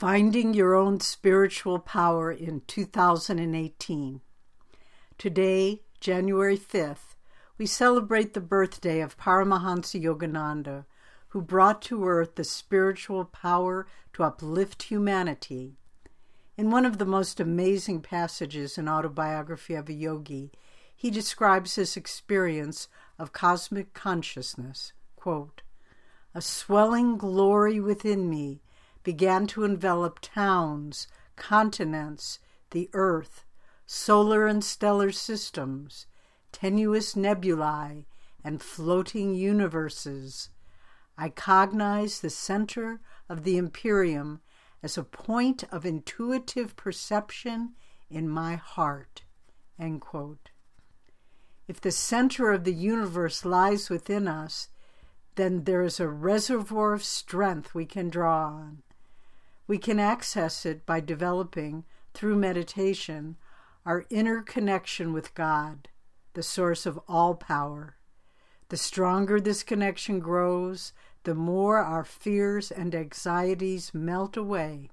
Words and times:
Finding 0.00 0.54
Your 0.54 0.74
Own 0.74 0.98
Spiritual 0.98 1.78
Power 1.78 2.32
in 2.32 2.62
2018. 2.66 4.22
Today, 5.18 5.82
January 6.00 6.56
5th, 6.56 7.16
we 7.58 7.66
celebrate 7.66 8.32
the 8.32 8.40
birthday 8.40 9.02
of 9.02 9.18
Paramahansa 9.18 10.02
Yogananda, 10.02 10.86
who 11.28 11.42
brought 11.42 11.82
to 11.82 12.06
earth 12.06 12.36
the 12.36 12.44
spiritual 12.44 13.26
power 13.26 13.86
to 14.14 14.24
uplift 14.24 14.84
humanity. 14.84 15.76
In 16.56 16.70
one 16.70 16.86
of 16.86 16.96
the 16.96 17.04
most 17.04 17.38
amazing 17.38 18.00
passages 18.00 18.78
in 18.78 18.88
Autobiography 18.88 19.74
of 19.74 19.90
a 19.90 19.92
Yogi, 19.92 20.50
he 20.96 21.10
describes 21.10 21.74
his 21.74 21.94
experience 21.94 22.88
of 23.18 23.34
cosmic 23.34 23.92
consciousness. 23.92 24.94
Quote, 25.16 25.60
a 26.34 26.40
swelling 26.40 27.18
glory 27.18 27.78
within 27.80 28.30
me 28.30 28.62
began 29.02 29.46
to 29.48 29.64
envelop 29.64 30.20
towns, 30.20 31.08
continents, 31.36 32.38
the 32.70 32.90
earth, 32.92 33.44
solar 33.86 34.46
and 34.46 34.62
stellar 34.62 35.10
systems, 35.10 36.06
tenuous 36.52 37.16
nebulae, 37.16 38.06
and 38.44 38.62
floating 38.62 39.34
universes. 39.34 40.50
I 41.18 41.28
cognize 41.28 42.20
the 42.20 42.30
center 42.30 43.00
of 43.28 43.44
the 43.44 43.58
Empyrean 43.58 44.40
as 44.82 44.96
a 44.96 45.04
point 45.04 45.64
of 45.70 45.84
intuitive 45.84 46.76
perception 46.76 47.74
in 48.08 48.28
my 48.28 48.56
heart. 48.56 49.22
If 51.68 51.80
the 51.80 51.92
center 51.92 52.52
of 52.52 52.64
the 52.64 52.74
universe 52.74 53.44
lies 53.44 53.90
within 53.90 54.26
us, 54.28 54.68
then 55.36 55.64
there 55.64 55.82
is 55.82 56.00
a 56.00 56.08
reservoir 56.08 56.92
of 56.92 57.04
strength 57.04 57.74
we 57.74 57.86
can 57.86 58.08
draw 58.08 58.46
on. 58.46 58.82
We 59.70 59.78
can 59.78 60.00
access 60.00 60.66
it 60.66 60.84
by 60.84 60.98
developing, 60.98 61.84
through 62.12 62.34
meditation, 62.34 63.36
our 63.86 64.04
inner 64.10 64.42
connection 64.42 65.12
with 65.12 65.32
God, 65.32 65.86
the 66.34 66.42
source 66.42 66.86
of 66.86 66.98
all 67.06 67.36
power. 67.36 67.94
The 68.68 68.76
stronger 68.76 69.40
this 69.40 69.62
connection 69.62 70.18
grows, 70.18 70.92
the 71.22 71.36
more 71.36 71.78
our 71.78 72.02
fears 72.02 72.72
and 72.72 72.92
anxieties 72.96 73.94
melt 73.94 74.36
away. 74.36 74.90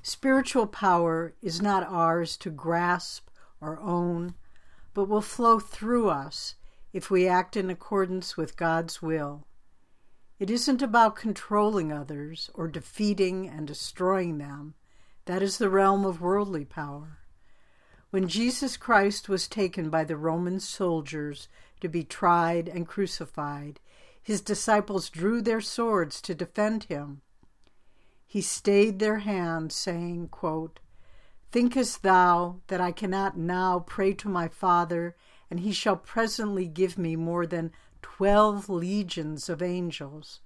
Spiritual 0.00 0.66
power 0.66 1.34
is 1.42 1.60
not 1.60 1.86
ours 1.86 2.38
to 2.38 2.48
grasp 2.48 3.28
or 3.60 3.78
own, 3.78 4.36
but 4.94 5.04
will 5.04 5.20
flow 5.20 5.58
through 5.58 6.08
us 6.08 6.54
if 6.94 7.10
we 7.10 7.28
act 7.28 7.58
in 7.58 7.68
accordance 7.68 8.38
with 8.38 8.56
God's 8.56 9.02
will. 9.02 9.44
It 10.38 10.50
isn't 10.50 10.82
about 10.82 11.16
controlling 11.16 11.92
others 11.92 12.50
or 12.54 12.68
defeating 12.68 13.48
and 13.48 13.66
destroying 13.66 14.38
them. 14.38 14.74
That 15.26 15.42
is 15.42 15.58
the 15.58 15.70
realm 15.70 16.04
of 16.04 16.20
worldly 16.20 16.64
power. 16.64 17.18
When 18.10 18.28
Jesus 18.28 18.76
Christ 18.76 19.28
was 19.28 19.48
taken 19.48 19.88
by 19.88 20.04
the 20.04 20.16
Roman 20.16 20.60
soldiers 20.60 21.48
to 21.80 21.88
be 21.88 22.04
tried 22.04 22.68
and 22.68 22.86
crucified, 22.86 23.80
his 24.22 24.40
disciples 24.40 25.08
drew 25.08 25.40
their 25.40 25.60
swords 25.60 26.20
to 26.22 26.34
defend 26.34 26.84
him. 26.84 27.22
He 28.26 28.40
stayed 28.40 28.98
their 28.98 29.18
hands, 29.18 29.74
saying, 29.74 30.28
quote, 30.28 30.80
Thinkest 31.50 32.02
thou 32.02 32.60
that 32.68 32.80
I 32.80 32.92
cannot 32.92 33.36
now 33.36 33.80
pray 33.80 34.14
to 34.14 34.28
my 34.28 34.48
Father, 34.48 35.16
and 35.50 35.60
he 35.60 35.72
shall 35.72 35.96
presently 35.96 36.66
give 36.66 36.96
me 36.96 37.14
more 37.14 37.46
than 37.46 37.72
twelve 38.02 38.68
legions 38.68 39.48
of 39.48 39.62
angels. 39.62 40.40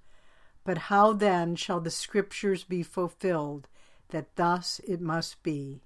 But 0.63 0.77
how 0.77 1.13
then 1.13 1.55
shall 1.55 1.79
the 1.79 1.91
scriptures 1.91 2.63
be 2.63 2.83
fulfilled 2.83 3.67
that 4.09 4.35
thus 4.35 4.79
it 4.87 5.01
must 5.01 5.43
be? 5.43 5.81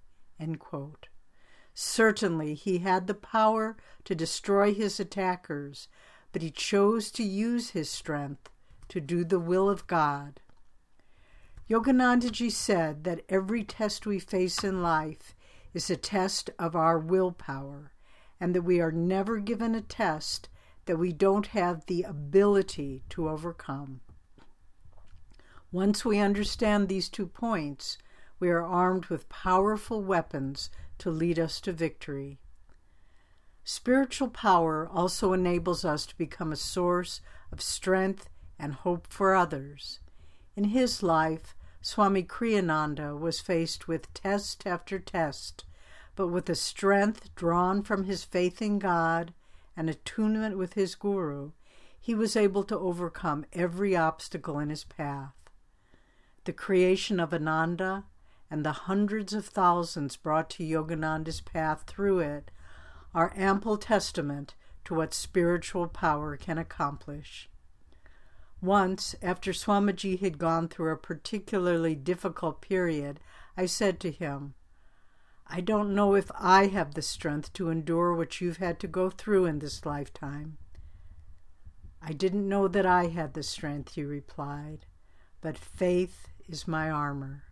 Certainly 1.74 2.56
he 2.56 2.80
had 2.80 3.08
the 3.08 3.14
power 3.14 3.78
to 4.06 4.16
destroy 4.16 4.74
his 4.74 5.00
attackers, 5.00 5.88
but 6.32 6.42
he 6.42 6.52
chose 6.52 7.12
to 7.12 7.24
use 7.24 7.70
his 7.70 7.90
strength 7.90 8.50
to 8.90 9.00
do 9.00 9.24
the 9.24 9.40
will 9.40 9.70
of 9.70 9.88
God. 9.88 10.42
Yoganandaji 11.70 12.52
said 12.52 13.04
that 13.04 13.24
every 13.30 13.64
test 13.64 14.06
we 14.06 14.20
face 14.20 14.64
in 14.64 14.82
life 14.82 15.36
is 15.74 15.90
a 15.90 15.96
test 15.96 16.50
of 16.60 16.76
our 16.76 17.00
willpower, 17.00 17.94
and 18.40 18.54
that 18.56 18.64
we 18.64 18.82
are 18.82 18.92
never 18.92 19.38
given 19.38 19.76
a 19.76 19.82
test 19.82 20.50
that 20.92 20.98
we 20.98 21.14
don't 21.14 21.48
have 21.48 21.86
the 21.86 22.04
ability 22.04 23.02
to 23.08 23.30
overcome. 23.30 24.02
Once 25.72 26.04
we 26.04 26.20
understand 26.20 26.90
these 26.90 27.08
two 27.08 27.26
points, 27.26 27.98
we 28.42 28.50
are 28.50 28.62
armed 28.62 29.06
with 29.06 29.30
powerful 29.30 30.04
weapons 30.04 30.70
to 30.98 31.10
lead 31.10 31.40
us 31.40 31.62
to 31.62 31.72
victory. 31.72 32.40
Spiritual 33.64 34.28
power 34.28 34.86
also 34.92 35.32
enables 35.32 35.86
us 35.86 36.06
to 36.06 36.18
become 36.18 36.52
a 36.52 36.58
source 36.58 37.22
of 37.54 37.62
strength 37.62 38.28
and 38.60 38.74
hope 38.74 39.08
for 39.08 39.34
others. 39.34 40.02
In 40.58 40.66
his 40.66 41.02
life, 41.02 41.56
Swami 41.82 42.24
Kriyananda 42.24 43.18
was 43.18 43.40
faced 43.40 43.88
with 43.88 44.14
test 44.14 44.68
after 44.68 45.00
test, 45.00 45.64
but 46.18 46.28
with 46.28 46.50
a 46.50 46.56
strength 46.56 47.34
drawn 47.34 47.82
from 47.82 48.04
his 48.04 48.26
faith 48.26 48.62
in 48.62 48.78
God 48.78 49.34
and 49.76 49.90
attunement 49.90 50.58
with 50.58 50.74
his 50.74 50.96
guru, 50.96 51.52
he 52.00 52.16
was 52.16 52.36
able 52.36 52.64
to 52.64 52.78
overcome 52.78 53.46
every 53.54 53.96
obstacle 53.96 54.60
in 54.60 54.70
his 54.70 54.84
path. 54.84 55.34
The 56.46 56.54
creation 56.54 57.20
of 57.20 57.34
Ananda 57.34 58.06
and 58.50 58.66
the 58.66 58.72
hundreds 58.72 59.34
of 59.34 59.46
thousands 59.46 60.18
brought 60.18 60.50
to 60.52 60.64
Yogananda's 60.64 61.42
path 61.42 61.84
through 61.88 62.20
it 62.20 62.52
are 63.14 63.34
ample 63.36 63.78
testament 63.78 64.56
to 64.86 64.96
what 64.96 65.14
spiritual 65.14 65.88
power 65.88 66.36
can 66.36 66.58
accomplish. 66.58 67.50
Once, 68.62 69.16
after 69.22 69.52
Swamiji 69.52 70.20
had 70.20 70.38
gone 70.38 70.68
through 70.68 70.92
a 70.92 70.98
particularly 70.98 71.96
difficult 71.96 72.62
period, 72.62 73.20
I 73.56 73.66
said 73.66 74.00
to 74.02 74.12
him, 74.12 74.54
I 75.54 75.60
don't 75.60 75.94
know 75.94 76.16
if 76.16 76.32
I 76.40 76.68
have 76.68 76.94
the 76.94 77.02
strength 77.02 77.52
to 77.54 77.70
endure 77.70 78.16
what 78.16 78.40
you've 78.40 78.58
had 78.58 78.80
to 78.80 78.88
go 78.88 79.10
through 79.10 79.48
in 79.48 79.60
this 79.60 79.86
lifetime. 79.86 80.58
I 82.02 82.14
didn't 82.14 82.48
know 82.48 82.70
that 82.70 82.86
I 82.86 83.08
had 83.08 83.34
the 83.34 83.44
strength, 83.44 83.96
he 83.96 84.04
replied, 84.06 84.86
but 85.42 85.58
faith 85.58 86.30
is 86.48 86.70
my 86.70 86.90
armor. 86.90 87.44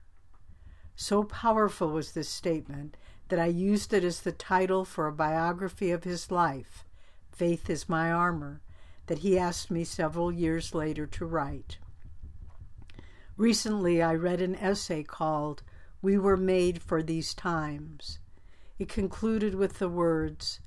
So 0.96 1.26
powerful 1.26 1.90
was 1.90 2.14
this 2.14 2.30
statement 2.30 2.96
that 3.28 3.40
I 3.40 3.48
used 3.48 3.94
it 3.94 4.06
as 4.06 4.22
the 4.22 4.32
title 4.32 4.86
for 4.86 5.06
a 5.06 5.12
biography 5.12 5.92
of 5.92 6.06
his 6.06 6.32
life, 6.32 6.86
Faith 7.32 7.70
is 7.70 7.90
My 7.90 8.12
Armor, 8.12 8.62
that 9.08 9.20
he 9.20 9.38
asked 9.38 9.70
me 9.70 9.84
several 9.84 10.32
years 10.32 10.74
later 10.74 11.06
to 11.06 11.26
write. 11.26 11.78
Recently, 13.36 14.02
I 14.02 14.16
read 14.16 14.42
an 14.42 14.56
essay 14.56 15.04
called 15.04 15.64
we 16.02 16.18
were 16.18 16.38
made 16.38 16.82
for 16.82 17.04
these 17.04 17.34
times. 17.34 18.20
It 18.78 18.88
concluded 18.88 19.56
with 19.56 19.80
the 19.80 19.90
words 19.90 20.60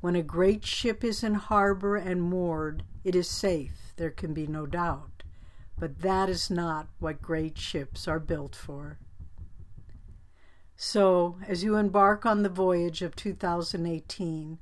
When 0.00 0.16
a 0.16 0.22
great 0.22 0.64
ship 0.64 1.04
is 1.04 1.22
in 1.22 1.34
harbor 1.34 1.96
and 1.96 2.22
moored, 2.22 2.84
it 3.04 3.14
is 3.14 3.28
safe, 3.28 3.92
there 3.96 4.10
can 4.10 4.32
be 4.32 4.46
no 4.46 4.66
doubt. 4.66 5.22
But 5.78 6.00
that 6.00 6.28
is 6.28 6.50
not 6.50 6.88
what 6.98 7.20
great 7.20 7.58
ships 7.58 8.08
are 8.08 8.20
built 8.20 8.54
for. 8.54 8.98
So, 10.76 11.36
as 11.46 11.62
you 11.62 11.76
embark 11.76 12.26
on 12.26 12.42
the 12.42 12.48
voyage 12.48 13.02
of 13.02 13.14
2018, 13.14 14.58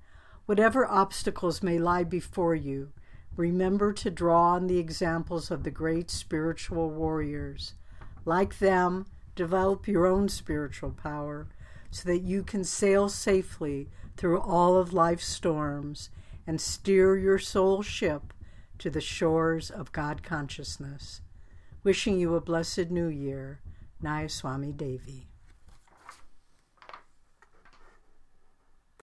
whatever 0.47 0.87
obstacles 0.87 1.63
may 1.63 1.79
lie 1.79 2.05
before 2.05 2.55
you, 2.55 2.93
remember 3.37 3.93
to 3.95 4.11
draw 4.11 4.55
on 4.55 4.67
the 4.67 4.79
examples 4.79 5.51
of 5.51 5.63
the 5.63 5.71
great 5.71 6.11
spiritual 6.11 6.91
warriors. 6.91 7.75
Like 8.25 8.59
them, 8.59 9.07
Develop 9.35 9.89
your 9.89 10.07
own 10.07 10.29
spiritual 10.29 10.91
power 10.91 11.49
so 11.91 12.09
that 12.09 12.23
you 12.23 12.43
can 12.43 12.65
sail 12.65 13.09
safely 13.09 13.89
through 14.17 14.41
all 14.41 14.77
of 14.77 14.93
life's 14.93 15.27
storms 15.27 16.11
and 16.47 16.61
steer 16.61 17.17
your 17.17 17.39
soul 17.39 17.83
ship 17.83 18.33
to 18.79 18.91
the 18.91 19.01
shores 19.01 19.71
of 19.71 19.93
God 19.93 20.23
consciousness. 20.23 21.21
Wishing 21.85 22.19
you 22.19 22.35
a 22.35 22.41
blessed 22.41 22.91
new 22.91 23.09
year, 23.09 23.61
Nayaswami 24.03 24.77
Devi. 24.77 25.32